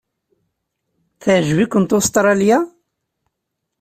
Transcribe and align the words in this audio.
Teɛjeb-ikent 1.21 1.95
Ustṛalya? 1.97 2.57